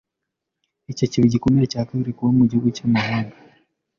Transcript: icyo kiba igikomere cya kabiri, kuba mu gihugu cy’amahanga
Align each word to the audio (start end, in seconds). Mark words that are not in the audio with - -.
icyo 0.91 1.05
kiba 1.11 1.25
igikomere 1.27 1.65
cya 1.71 1.87
kabiri, 1.87 2.15
kuba 2.17 2.31
mu 2.37 2.43
gihugu 2.49 2.67
cy’amahanga 2.75 3.35